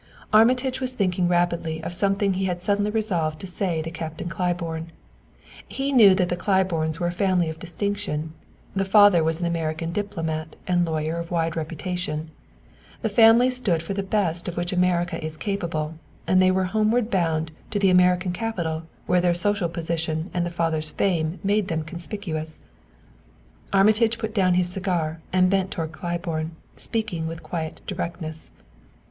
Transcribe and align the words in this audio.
Armitage 0.33 0.81
was 0.81 0.93
thinking 0.93 1.27
rapidly 1.27 1.79
of 1.83 1.93
something 1.93 2.33
he 2.33 2.45
had 2.45 2.59
suddenly 2.59 2.89
resolved 2.89 3.39
to 3.39 3.45
say 3.45 3.83
to 3.83 3.91
Captain 3.91 4.27
Claiborne. 4.27 4.91
He 5.67 5.91
knew 5.91 6.15
that 6.15 6.27
the 6.29 6.35
Claibornes 6.35 6.99
were 6.99 7.05
a 7.05 7.11
family 7.11 7.51
of 7.51 7.59
distinction; 7.59 8.33
the 8.75 8.83
father 8.83 9.23
was 9.23 9.39
an 9.39 9.45
American 9.45 9.91
diplomat 9.91 10.55
and 10.65 10.87
lawyer 10.87 11.17
of 11.17 11.29
wide 11.29 11.55
reputation; 11.55 12.31
the 13.03 13.09
family 13.09 13.51
stood 13.51 13.83
for 13.83 13.93
the 13.93 14.01
best 14.01 14.47
of 14.47 14.57
which 14.57 14.73
America 14.73 15.23
is 15.23 15.37
capable, 15.37 15.93
and 16.25 16.41
they 16.41 16.49
were 16.49 16.63
homeward 16.63 17.11
bound 17.11 17.51
to 17.69 17.77
the 17.77 17.91
American 17.91 18.33
capital 18.33 18.81
where 19.05 19.21
their 19.21 19.35
social 19.35 19.69
position 19.69 20.31
and 20.33 20.47
the 20.47 20.49
father's 20.49 20.89
fame 20.89 21.39
made 21.43 21.67
them 21.67 21.83
conspicuous. 21.83 22.59
Armitage 23.71 24.17
put 24.17 24.33
down 24.33 24.55
his 24.55 24.67
cigar 24.67 25.21
and 25.31 25.51
bent 25.51 25.69
toward 25.69 25.91
Claiborne, 25.91 26.53
speaking 26.75 27.27
with 27.27 27.43
quiet 27.43 27.81
directness. 27.85 28.49